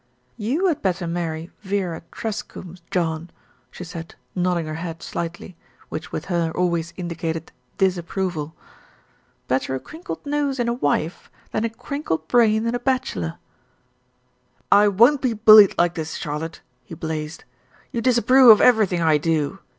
[0.35, 3.29] "You had better marry Vera Truscombe, John,"
[3.69, 5.55] she said, nodding her head slightly,
[5.89, 8.55] which with her always indicated disapproval.
[9.47, 13.37] "Better a crinkled nose in a wife than a crinkled brain in a bachelor."
[14.71, 17.43] "I won't be bullied like this, Charlotte," he blazed.
[17.91, 19.59] "You disapprove of everything I do.